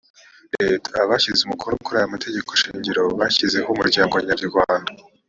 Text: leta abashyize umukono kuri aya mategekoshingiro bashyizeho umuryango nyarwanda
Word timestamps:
leta 0.61 0.89
abashyize 1.03 1.41
umukono 1.43 1.75
kuri 1.85 1.97
aya 1.99 2.13
mategekoshingiro 2.13 3.01
bashyizeho 3.19 3.67
umuryango 3.73 4.15
nyarwanda 4.27 4.91